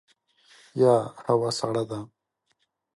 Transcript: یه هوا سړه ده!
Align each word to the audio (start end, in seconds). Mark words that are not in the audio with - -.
یه 0.79 0.93
هوا 1.25 1.49
سړه 1.59 1.83
ده! 1.89 1.99